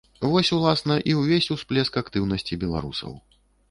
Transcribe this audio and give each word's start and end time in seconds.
Вось 0.29 0.49
уласна 0.57 0.95
і 1.13 1.15
ўвесь 1.19 1.51
усплеск 1.59 2.03
актыўнасці 2.05 2.63
беларусаў. 2.67 3.11